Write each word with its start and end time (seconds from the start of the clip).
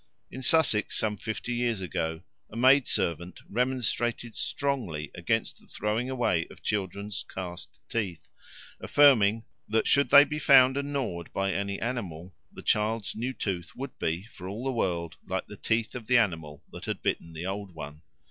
In 0.31 0.41
Sussex 0.41 0.97
some 0.97 1.15
fifty 1.15 1.53
years 1.53 1.79
ago 1.79 2.23
a 2.49 2.57
maid 2.57 2.87
servant 2.87 3.39
remonstrated 3.47 4.35
strongly 4.35 5.11
against 5.13 5.59
the 5.59 5.67
throwing 5.67 6.09
away 6.09 6.47
of 6.49 6.63
children's 6.63 7.23
cast 7.31 7.79
teeth, 7.87 8.27
affirming 8.79 9.45
that 9.69 9.85
should 9.85 10.09
they 10.09 10.23
be 10.23 10.39
found 10.39 10.75
and 10.75 10.91
gnawed 10.91 11.31
by 11.33 11.53
any 11.53 11.79
animal, 11.79 12.33
the 12.51 12.63
child's 12.63 13.15
new 13.15 13.31
tooth 13.31 13.75
would 13.75 13.95
be, 13.99 14.23
for 14.23 14.47
all 14.47 14.63
the 14.63 14.71
world, 14.71 15.17
like 15.27 15.45
the 15.45 15.55
teeth 15.55 15.93
of 15.93 16.07
the 16.07 16.17
animal 16.17 16.63
that 16.71 16.85
had 16.85 17.03
bitten 17.03 17.33
the 17.33 17.45
old 17.45 17.75
one. 17.75 18.01